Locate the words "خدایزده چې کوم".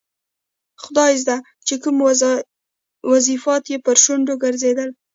0.83-1.95